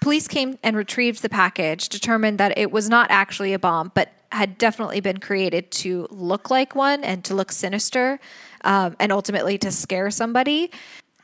police 0.00 0.28
came 0.28 0.58
and 0.62 0.76
retrieved 0.76 1.22
the 1.22 1.28
package, 1.28 1.88
determined 1.88 2.38
that 2.38 2.58
it 2.58 2.70
was 2.70 2.88
not 2.88 3.10
actually 3.10 3.52
a 3.52 3.58
bomb, 3.58 3.92
but 3.94 4.12
had 4.32 4.58
definitely 4.58 5.00
been 5.00 5.18
created 5.18 5.70
to 5.70 6.06
look 6.10 6.50
like 6.50 6.74
one 6.74 7.02
and 7.02 7.24
to 7.24 7.34
look 7.34 7.50
sinister 7.50 8.20
um, 8.62 8.94
and 9.00 9.10
ultimately 9.10 9.56
to 9.56 9.70
scare 9.70 10.10
somebody. 10.10 10.70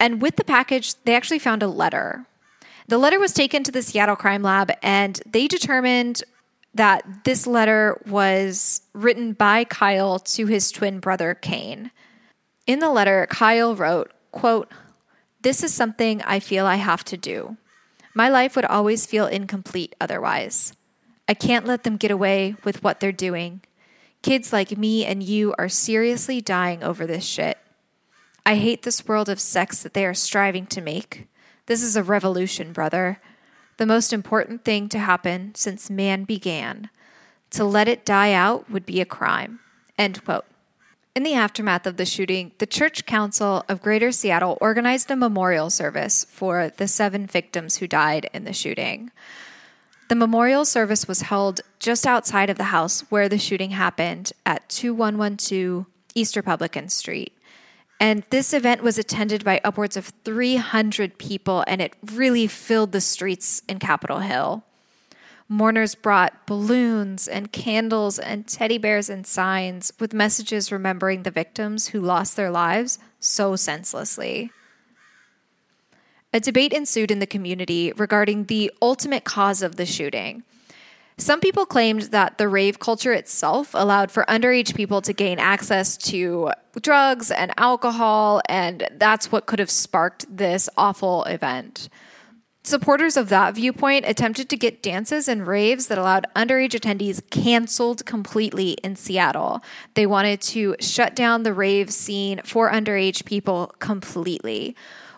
And 0.00 0.23
with 0.23 0.37
the 0.37 0.45
package, 0.45 0.95
they 1.05 1.14
actually 1.14 1.38
found 1.38 1.62
a 1.62 1.69
letter. 1.69 2.26
The 2.88 2.99
letter 2.99 3.19
was 3.19 3.33
taken 3.33 3.62
to 3.64 3.73
the 3.73 3.83
Seattle 3.83 4.17
Crime 4.17 4.43
Lab, 4.43 4.71
and 4.83 5.21
they 5.26 5.49
determined 5.49 6.23
that 6.75 7.25
this 7.25 7.47
letter 7.47 8.00
was 8.07 8.83
written 8.93 9.33
by 9.33 9.64
Kyle 9.64 10.19
to 10.19 10.47
his 10.47 10.71
twin 10.71 11.00
brother, 11.00 11.35
Kane. 11.35 11.90
In 12.66 12.81
the 12.81 12.90
letter, 12.90 13.26
Kyle 13.31 13.76
wrote, 13.76 14.12
quote, 14.33 14.71
This 15.43 15.62
is 15.62 15.73
something 15.73 16.21
I 16.23 16.40
feel 16.40 16.66
I 16.66 16.76
have 16.76 17.04
to 17.04 17.16
do. 17.16 17.57
My 18.14 18.28
life 18.28 18.57
would 18.57 18.64
always 18.64 19.07
feel 19.07 19.26
incomplete 19.26 19.95
otherwise. 20.00 20.73
I 21.28 21.35
can't 21.35 21.66
let 21.66 21.85
them 21.85 21.97
get 21.97 22.11
away 22.11 22.57
with 22.64 22.83
what 22.83 23.00
they're 23.00 23.12
doing. 23.12 23.62
Kids 24.23 24.52
like 24.52 24.76
me 24.76 25.04
and 25.04 25.23
you 25.23 25.54
are 25.59 25.69
seriously 25.69 26.40
dying 26.40 26.83
over 26.83 27.07
this 27.07 27.25
shit. 27.25 27.59
I 28.47 28.57
hate 28.57 28.83
this 28.83 29.07
world 29.07 29.28
of 29.28 29.40
sex 29.40 29.83
that 29.83 29.95
they 29.95 30.04
are 30.04 30.14
striving 30.14 30.66
to 30.66 30.81
make. 30.81 31.28
This 31.66 31.83
is 31.83 31.97
a 31.97 32.02
revolution, 32.02 32.73
brother. 32.73 33.19
The 33.76 33.87
most 33.87 34.12
important 34.12 34.64
thing 34.64 34.88
to 34.90 34.99
happen 34.99 35.54
since 35.54 35.90
man 35.90 36.25
began. 36.25 36.90
To 37.50 37.64
let 37.64 37.88
it 37.88 38.04
die 38.04 38.33
out 38.33 38.71
would 38.71 38.87
be 38.87 39.00
a 39.00 39.07
crime. 39.07 39.61
End 39.99 40.25
quote. 40.25 40.45
In 41.14 41.23
the 41.23 41.35
aftermath 41.35 41.87
of 41.87 41.97
the 41.97 42.04
shooting, 42.04 42.50
the 42.59 42.66
Church 42.66 43.07
Council 43.07 43.64
of 43.69 43.81
Greater 43.81 44.11
Seattle 44.11 44.59
organized 44.61 45.11
a 45.11 45.16
memorial 45.16 45.71
service 45.71 46.25
for 46.28 46.73
the 46.76 46.88
seven 46.88 47.26
victims 47.26 47.76
who 47.76 47.87
died 47.87 48.28
in 48.35 48.43
the 48.43 48.52
shooting. 48.52 49.12
The 50.09 50.16
memorial 50.16 50.64
service 50.64 51.07
was 51.07 51.23
held 51.23 51.61
just 51.78 52.07
outside 52.07 52.50
of 52.50 52.59
the 52.59 52.64
house 52.64 53.02
where 53.11 53.28
the 53.28 53.38
shooting 53.38 53.71
happened 53.71 54.33
at 54.45 54.69
2112 54.69 55.87
East 56.16 56.37
Republican 56.37 56.88
Street. 56.88 57.33
And 58.01 58.25
this 58.31 58.53
event 58.53 58.83
was 58.83 58.99
attended 58.99 59.45
by 59.45 59.61
upwards 59.65 59.97
of 59.97 60.13
300 60.25 61.19
people, 61.19 61.65
and 61.67 61.81
it 61.81 61.95
really 62.13 62.47
filled 62.47 62.93
the 62.93 63.01
streets 63.01 63.63
in 63.69 63.79
Capitol 63.79 64.19
Hill. 64.19 64.65
Mourners 65.49 65.95
brought 65.95 66.47
balloons 66.47 67.29
and 67.29 67.53
candles 67.53 68.19
and 68.19 68.47
teddy 68.47 68.79
bears 68.79 69.11
and 69.11 69.27
signs 69.27 69.93
with 70.01 70.15
messages 70.15 70.73
remembering 70.73 71.23
the 71.23 71.31
victims 71.31 71.89
who 71.89 72.01
lost 72.01 72.37
their 72.37 72.51
lives 72.51 72.99
so 73.21 73.55
senselessly. 73.55 74.51
A 76.33 76.41
debate 76.41 76.73
ensued 76.73 77.11
in 77.11 77.21
the 77.21 77.27
community 77.27 77.93
regarding 77.97 78.45
the 78.45 78.73
ultimate 78.83 79.25
cause 79.25 79.63
of 79.63 79.77
the 79.77 79.87
shooting. 79.87 80.43
Some 81.16 81.40
people 81.40 81.64
claimed 81.64 82.02
that 82.02 82.38
the 82.38 82.49
rave 82.49 82.80
culture 82.80 83.12
itself 83.12 83.71
allowed 83.75 84.11
for 84.11 84.25
underage 84.25 84.75
people 84.75 85.00
to 85.02 85.12
gain 85.12 85.38
access 85.38 85.97
to 86.09 86.50
drugs 86.80 87.30
and 87.30 87.52
alcohol, 87.56 88.42
and 88.49 88.88
that's 88.92 89.30
what 89.30 89.47
could 89.47 89.61
have 89.61 89.71
sparked 89.71 90.25
this 90.28 90.68
awful 90.76 91.23
event. 91.25 91.88
Supporters 92.64 93.16
of 93.16 93.28
that 93.28 93.54
viewpoint 93.54 94.06
attempted 94.09 94.49
to 94.49 94.56
get 94.56 94.83
dances 94.83 95.28
and 95.28 95.47
raves 95.47 95.87
that 95.87 95.99
allowed 95.99 96.26
underage 96.35 96.71
attendees 96.71 97.21
canceled 97.30 98.04
completely 98.06 98.73
in 98.83 98.97
Seattle. 98.97 99.62
They 99.94 100.06
wanted 100.06 100.40
to 100.42 100.75
shut 100.80 101.14
down 101.14 101.42
the 101.42 101.52
rave 101.52 101.92
scene 101.92 102.40
for 102.42 102.71
underage 102.71 103.25
people 103.25 103.73
completely 103.78 104.75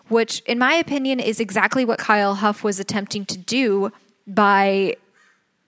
which, 0.09 0.39
in 0.45 0.57
my 0.57 0.73
opinion, 0.73 1.19
is 1.19 1.39
exactly 1.39 1.83
what 1.83 1.99
Kyle 1.99 2.35
Huff 2.35 2.63
was 2.63 2.79
attempting 2.79 3.25
to 3.25 3.37
do 3.37 3.91
by 4.25 4.95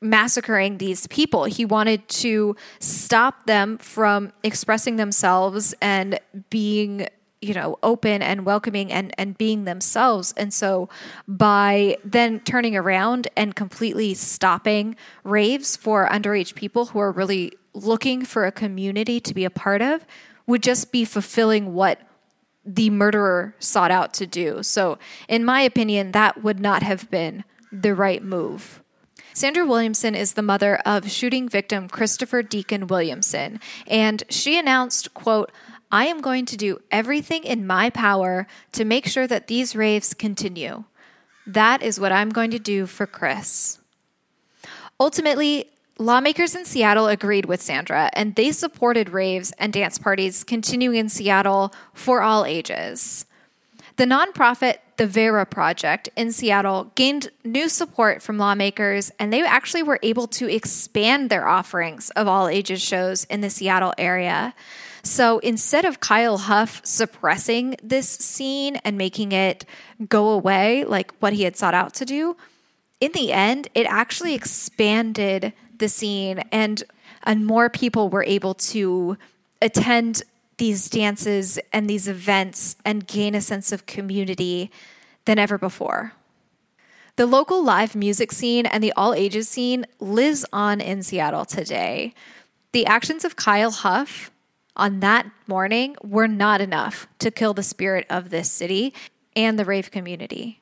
massacring 0.01 0.77
these 0.77 1.07
people. 1.07 1.45
He 1.45 1.65
wanted 1.65 2.07
to 2.09 2.55
stop 2.79 3.45
them 3.45 3.77
from 3.77 4.31
expressing 4.43 4.95
themselves 4.95 5.73
and 5.81 6.19
being 6.49 7.07
you 7.41 7.53
know 7.53 7.77
open 7.83 8.21
and 8.21 8.45
welcoming 8.45 8.91
and 8.91 9.13
and 9.17 9.37
being 9.37 9.63
themselves 9.63 10.33
and 10.35 10.53
so 10.53 10.89
by 11.25 11.95
then 12.03 12.41
turning 12.41 12.75
around 12.75 13.29
and 13.37 13.55
completely 13.55 14.13
stopping 14.13 14.93
raves 15.23 15.77
for 15.77 16.05
underage 16.09 16.53
people 16.53 16.87
who 16.87 16.99
are 16.99 17.13
really 17.13 17.53
looking 17.73 18.25
for 18.25 18.45
a 18.45 18.51
community 18.51 19.21
to 19.21 19.33
be 19.33 19.45
a 19.45 19.49
part 19.49 19.81
of 19.81 20.05
would 20.47 20.61
just 20.61 20.91
be 20.91 21.05
fulfilling 21.05 21.73
what 21.73 22.01
the 22.65 22.89
murderer 22.89 23.55
sought 23.59 23.91
out 23.91 24.13
to 24.15 24.27
do. 24.27 24.61
So, 24.63 24.97
in 25.27 25.45
my 25.45 25.61
opinion, 25.61 26.11
that 26.11 26.43
would 26.43 26.59
not 26.59 26.83
have 26.83 27.09
been 27.09 27.43
the 27.71 27.95
right 27.95 28.23
move. 28.23 28.83
Sandra 29.33 29.65
Williamson 29.65 30.15
is 30.15 30.33
the 30.33 30.41
mother 30.41 30.77
of 30.85 31.09
shooting 31.09 31.47
victim 31.47 31.87
Christopher 31.87 32.41
Deacon 32.43 32.87
Williamson, 32.87 33.59
and 33.87 34.23
she 34.29 34.57
announced, 34.57 35.13
quote, 35.13 35.51
I 35.91 36.05
am 36.05 36.21
going 36.21 36.45
to 36.47 36.57
do 36.57 36.79
everything 36.91 37.43
in 37.43 37.65
my 37.65 37.89
power 37.89 38.47
to 38.73 38.85
make 38.85 39.07
sure 39.07 39.27
that 39.27 39.47
these 39.47 39.75
raves 39.75 40.13
continue. 40.13 40.83
That 41.47 41.81
is 41.81 41.99
what 41.99 42.11
I'm 42.11 42.29
going 42.29 42.51
to 42.51 42.59
do 42.59 42.85
for 42.85 43.07
Chris. 43.07 43.79
Ultimately, 44.99 45.69
Lawmakers 45.97 46.55
in 46.55 46.63
Seattle 46.63 47.07
agreed 47.07 47.45
with 47.45 47.61
Sandra, 47.61 48.09
and 48.13 48.35
they 48.35 48.51
supported 48.51 49.09
raves 49.09 49.51
and 49.57 49.73
dance 49.73 49.97
parties 49.97 50.43
continuing 50.43 50.97
in 50.97 51.09
Seattle 51.09 51.73
for 51.93 52.21
all 52.21 52.45
ages. 52.45 53.25
The 53.97 54.05
nonprofit 54.05 54.77
The 54.99 55.07
Vera 55.07 55.45
Project 55.45 56.09
in 56.17 56.33
Seattle 56.33 56.91
gained 56.95 57.29
new 57.45 57.69
support 57.69 58.21
from 58.21 58.37
lawmakers, 58.37 59.13
and 59.17 59.31
they 59.31 59.41
actually 59.45 59.81
were 59.81 59.97
able 60.03 60.27
to 60.27 60.53
expand 60.53 61.29
their 61.29 61.47
offerings 61.47 62.09
of 62.17 62.27
all 62.27 62.49
ages 62.49 62.81
shows 62.81 63.23
in 63.23 63.39
the 63.39 63.49
Seattle 63.49 63.93
area. 63.97 64.53
So 65.01 65.39
instead 65.39 65.85
of 65.85 66.01
Kyle 66.01 66.37
Huff 66.37 66.81
suppressing 66.83 67.77
this 67.81 68.09
scene 68.09 68.75
and 68.83 68.97
making 68.97 69.31
it 69.31 69.63
go 70.09 70.31
away 70.31 70.83
like 70.83 71.13
what 71.21 71.31
he 71.31 71.43
had 71.43 71.55
sought 71.55 71.73
out 71.73 71.93
to 71.93 72.03
do, 72.03 72.35
in 72.99 73.13
the 73.13 73.31
end, 73.31 73.69
it 73.73 73.87
actually 73.87 74.33
expanded 74.33 75.53
the 75.77 75.87
scene 75.87 76.39
and 76.51 76.83
and 77.23 77.45
more 77.45 77.69
people 77.69 78.09
were 78.09 78.25
able 78.25 78.53
to 78.53 79.17
attend 79.61 80.23
these 80.59 80.89
dances 80.89 81.57
and 81.73 81.89
these 81.89 82.07
events 82.07 82.75
and 82.85 83.07
gain 83.07 83.33
a 83.33 83.41
sense 83.41 83.71
of 83.71 83.85
community 83.85 84.69
than 85.25 85.39
ever 85.39 85.57
before. 85.57 86.13
The 87.15 87.25
local 87.25 87.63
live 87.63 87.95
music 87.95 88.31
scene 88.31 88.65
and 88.65 88.83
the 88.83 88.93
all 88.93 89.13
ages 89.13 89.49
scene 89.49 89.85
lives 89.99 90.45
on 90.53 90.79
in 90.79 91.03
Seattle 91.03 91.43
today. 91.43 92.13
The 92.71 92.85
actions 92.85 93.25
of 93.25 93.35
Kyle 93.35 93.71
Huff 93.71 94.31
on 94.75 95.01
that 95.01 95.29
morning 95.47 95.97
were 96.01 96.27
not 96.27 96.61
enough 96.61 97.07
to 97.19 97.31
kill 97.31 97.53
the 97.53 97.63
spirit 97.63 98.05
of 98.09 98.29
this 98.29 98.49
city 98.49 98.93
and 99.35 99.59
the 99.59 99.65
rave 99.65 99.91
community. 99.91 100.58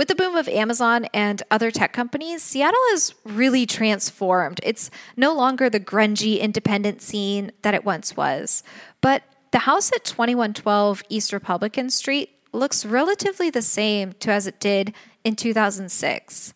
With 0.00 0.08
the 0.08 0.14
boom 0.14 0.34
of 0.34 0.48
Amazon 0.48 1.04
and 1.12 1.42
other 1.50 1.70
tech 1.70 1.92
companies, 1.92 2.42
Seattle 2.42 2.80
has 2.92 3.14
really 3.22 3.66
transformed. 3.66 4.58
It's 4.62 4.90
no 5.14 5.34
longer 5.34 5.68
the 5.68 5.78
grungy 5.78 6.40
independent 6.40 7.02
scene 7.02 7.52
that 7.60 7.74
it 7.74 7.84
once 7.84 8.16
was. 8.16 8.62
But 9.02 9.24
the 9.50 9.58
house 9.58 9.92
at 9.92 10.06
2112 10.06 11.02
East 11.10 11.34
Republican 11.34 11.90
Street 11.90 12.30
looks 12.50 12.86
relatively 12.86 13.50
the 13.50 13.60
same 13.60 14.14
to 14.20 14.30
as 14.30 14.46
it 14.46 14.58
did 14.58 14.94
in 15.22 15.36
2006. 15.36 16.54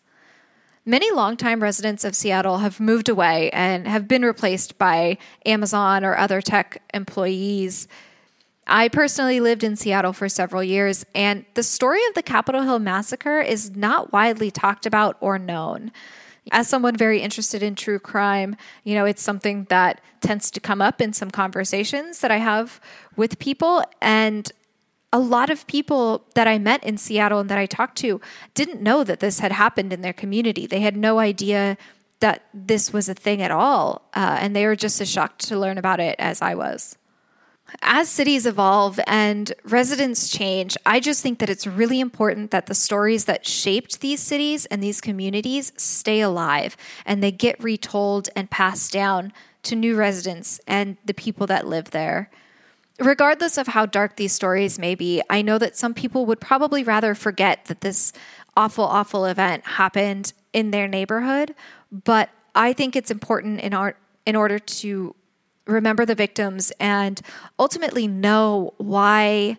Many 0.83 1.11
longtime 1.11 1.61
residents 1.61 2.03
of 2.03 2.15
Seattle 2.15 2.57
have 2.57 2.79
moved 2.79 3.09
away 3.09 3.51
and 3.51 3.87
have 3.87 4.07
been 4.07 4.25
replaced 4.25 4.79
by 4.79 5.19
Amazon 5.45 6.03
or 6.03 6.17
other 6.17 6.41
tech 6.41 6.81
employees 6.95 7.87
I 8.67 8.87
personally 8.89 9.39
lived 9.39 9.63
in 9.63 9.75
Seattle 9.75 10.13
for 10.13 10.27
several 10.27 10.63
years, 10.63 11.05
and 11.13 11.45
the 11.53 11.61
story 11.61 11.99
of 12.07 12.15
the 12.15 12.23
Capitol 12.23 12.63
Hill 12.63 12.79
Massacre 12.79 13.39
is 13.39 13.75
not 13.75 14.11
widely 14.11 14.49
talked 14.49 14.85
about 14.85 15.17
or 15.19 15.37
known. 15.37 15.91
As 16.51 16.67
someone 16.67 16.95
very 16.95 17.21
interested 17.21 17.61
in 17.61 17.75
true 17.75 17.99
crime, 17.99 18.55
you 18.83 18.95
know, 18.95 19.05
it's 19.05 19.21
something 19.21 19.65
that 19.69 20.01
tends 20.21 20.49
to 20.51 20.59
come 20.59 20.81
up 20.81 20.99
in 20.99 21.13
some 21.13 21.29
conversations 21.29 22.19
that 22.19 22.31
I 22.31 22.37
have 22.37 22.79
with 23.15 23.39
people. 23.39 23.83
And 24.01 24.51
a 25.13 25.19
lot 25.19 25.49
of 25.49 25.65
people 25.67 26.25
that 26.33 26.47
I 26.47 26.57
met 26.57 26.83
in 26.83 26.97
Seattle 26.97 27.39
and 27.39 27.49
that 27.49 27.57
I 27.57 27.65
talked 27.65 27.97
to 27.99 28.19
didn't 28.53 28.81
know 28.81 29.03
that 29.03 29.21
this 29.21 29.39
had 29.39 29.51
happened 29.51 29.93
in 29.93 30.01
their 30.01 30.13
community. 30.13 30.67
They 30.67 30.81
had 30.81 30.97
no 30.97 31.19
idea 31.19 31.77
that 32.19 32.45
this 32.53 32.93
was 32.93 33.09
a 33.09 33.13
thing 33.13 33.41
at 33.41 33.51
all. 33.51 34.09
Uh, 34.13 34.37
and 34.39 34.55
they 34.55 34.65
were 34.65 34.75
just 34.75 35.01
as 35.01 35.09
shocked 35.09 35.47
to 35.47 35.57
learn 35.57 35.77
about 35.77 35.99
it 35.99 36.15
as 36.19 36.41
I 36.41 36.55
was 36.55 36.97
as 37.81 38.09
cities 38.09 38.45
evolve 38.45 38.99
and 39.07 39.53
residents 39.63 40.29
change, 40.29 40.77
I 40.85 40.99
just 40.99 41.21
think 41.21 41.39
that 41.39 41.49
it's 41.49 41.65
really 41.65 41.99
important 41.99 42.51
that 42.51 42.67
the 42.67 42.75
stories 42.75 43.25
that 43.25 43.45
shaped 43.45 44.01
these 44.01 44.19
cities 44.19 44.65
and 44.67 44.81
these 44.81 45.01
communities 45.01 45.73
stay 45.77 46.21
alive 46.21 46.77
and 47.05 47.23
they 47.23 47.31
get 47.31 47.61
retold 47.63 48.29
and 48.35 48.49
passed 48.49 48.91
down 48.91 49.33
to 49.63 49.75
new 49.75 49.95
residents 49.95 50.59
and 50.67 50.97
the 51.05 51.13
people 51.13 51.47
that 51.47 51.67
live 51.67 51.91
there. 51.91 52.29
Regardless 52.99 53.57
of 53.57 53.67
how 53.67 53.85
dark 53.85 54.15
these 54.15 54.31
stories 54.31 54.79
may 54.79 54.95
be, 54.95 55.21
I 55.29 55.41
know 55.41 55.57
that 55.57 55.75
some 55.75 55.93
people 55.93 56.25
would 56.25 56.39
probably 56.39 56.83
rather 56.83 57.13
forget 57.13 57.65
that 57.65 57.81
this 57.81 58.13
awful, 58.55 58.85
awful 58.85 59.25
event 59.25 59.65
happened 59.65 60.33
in 60.53 60.71
their 60.71 60.87
neighborhood. 60.87 61.53
But 61.91 62.29
I 62.53 62.71
think 62.71 62.95
it's 62.95 63.11
important 63.11 63.59
in 63.59 63.73
our 63.73 63.97
in 64.25 64.35
order 64.35 64.57
to 64.57 65.15
remember 65.67 66.05
the 66.05 66.15
victims 66.15 66.71
and 66.79 67.21
ultimately 67.59 68.07
know 68.07 68.73
why 68.77 69.57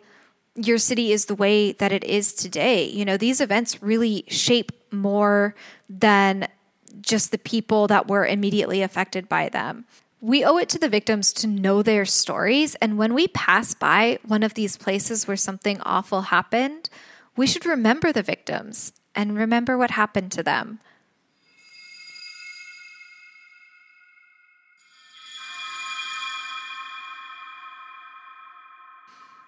your 0.55 0.79
city 0.79 1.13
is 1.13 1.27
the 1.27 1.35
way 1.35 1.73
that 1.73 1.93
it 1.93 2.05
is 2.05 2.33
today. 2.33 2.85
You 2.85 3.05
know, 3.05 3.17
these 3.17 3.41
events 3.41 3.83
really 3.83 4.25
shape 4.29 4.73
more 4.91 5.55
than 5.89 6.49
just 7.01 7.31
the 7.31 7.39
people 7.39 7.87
that 7.89 8.09
were 8.09 8.27
immediately 8.27 8.83
affected 8.83 9.29
by 9.29 9.49
them. 9.49 9.85
We 10.21 10.45
owe 10.45 10.57
it 10.57 10.69
to 10.71 10.79
the 10.79 10.89
victims 10.89 11.33
to 11.35 11.47
know 11.47 11.83
their 11.83 12.07
stories. 12.07 12.75
And 12.77 12.97
when 12.97 13.13
we 13.13 13.29
pass 13.29 13.75
by 13.75 14.19
one 14.27 14.43
of 14.43 14.55
these 14.55 14.77
places 14.77 15.29
where 15.29 15.37
something 15.37 15.81
awful 15.83 16.23
happened, 16.23 16.89
we 17.37 17.47
should 17.47 17.67
remember 17.67 18.13
the 18.13 18.23
victims 18.23 18.93
and 19.15 19.37
remember 19.37 19.77
what 19.77 19.91
happened 19.93 20.33
to 20.33 20.43
them. 20.43 20.81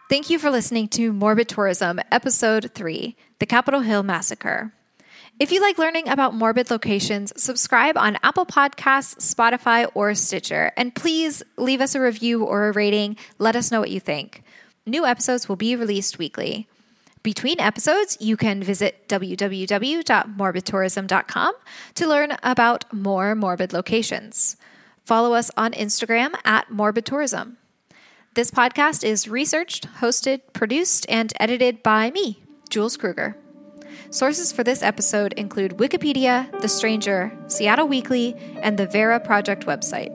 Thank 0.08 0.30
you 0.30 0.38
for 0.38 0.50
listening 0.50 0.88
to 0.88 1.12
Morbid 1.12 1.50
Tourism, 1.50 2.00
Episode 2.10 2.70
3 2.74 3.14
The 3.40 3.46
Capitol 3.46 3.80
Hill 3.80 4.02
Massacre. 4.02 4.72
If 5.38 5.52
you 5.52 5.60
like 5.60 5.76
learning 5.76 6.08
about 6.08 6.32
morbid 6.32 6.70
locations, 6.70 7.30
subscribe 7.36 7.98
on 7.98 8.16
Apple 8.22 8.46
Podcasts, 8.46 9.18
Spotify, 9.18 9.86
or 9.92 10.14
Stitcher. 10.14 10.72
And 10.78 10.94
please 10.94 11.42
leave 11.58 11.82
us 11.82 11.94
a 11.94 12.00
review 12.00 12.42
or 12.42 12.68
a 12.68 12.72
rating. 12.72 13.18
Let 13.36 13.54
us 13.54 13.70
know 13.70 13.80
what 13.80 13.90
you 13.90 14.00
think. 14.00 14.42
New 14.86 15.04
episodes 15.04 15.46
will 15.46 15.56
be 15.56 15.76
released 15.76 16.18
weekly. 16.18 16.66
Between 17.22 17.60
episodes, 17.60 18.16
you 18.18 18.38
can 18.38 18.62
visit 18.62 19.08
www.morbidtourism.com 19.08 21.54
to 21.96 22.08
learn 22.08 22.34
about 22.42 22.94
more 22.94 23.34
morbid 23.34 23.74
locations. 23.74 24.56
Follow 25.04 25.34
us 25.34 25.50
on 25.54 25.72
Instagram 25.72 26.34
at 26.46 26.70
Morbid 26.70 27.04
Tourism. 27.04 27.58
This 28.38 28.52
podcast 28.52 29.02
is 29.02 29.26
researched, 29.26 29.88
hosted, 29.94 30.42
produced, 30.52 31.04
and 31.08 31.32
edited 31.40 31.82
by 31.82 32.12
me, 32.12 32.40
Jules 32.70 32.96
Kruger. 32.96 33.36
Sources 34.10 34.52
for 34.52 34.62
this 34.62 34.80
episode 34.80 35.32
include 35.32 35.78
Wikipedia, 35.78 36.48
The 36.60 36.68
Stranger, 36.68 37.36
Seattle 37.48 37.88
Weekly, 37.88 38.36
and 38.62 38.78
the 38.78 38.86
Vera 38.86 39.18
Project 39.18 39.66
website. 39.66 40.14